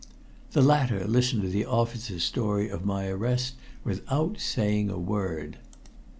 The 0.53 0.63
latter 0.63 1.05
listened 1.05 1.43
to 1.43 1.47
the 1.47 1.65
officer's 1.67 2.23
story 2.23 2.69
of 2.69 2.83
my 2.83 3.05
arrest 3.07 3.53
without 3.85 4.39
saying 4.39 4.89
a 4.89 4.97
word. 4.97 5.57